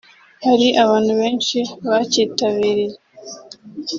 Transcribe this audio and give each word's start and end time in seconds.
hari 0.45 0.67
abantu 0.83 1.11
benshi 1.21 1.57
bacyitabiriye 1.89 2.95